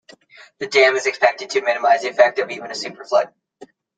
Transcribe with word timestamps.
The 0.57 0.65
dam 0.65 0.95
is 0.95 1.05
expected 1.05 1.51
to 1.51 1.61
minimize 1.61 2.01
the 2.01 2.09
effect 2.09 2.39
of 2.39 2.49
even 2.49 2.71
a 2.71 2.73
"super" 2.73 3.05
flood. 3.05 3.31